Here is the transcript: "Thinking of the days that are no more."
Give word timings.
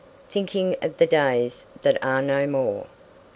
"Thinking 0.29 0.77
of 0.81 0.97
the 0.97 1.05
days 1.05 1.63
that 1.83 2.03
are 2.03 2.23
no 2.23 2.47
more." 2.47 2.87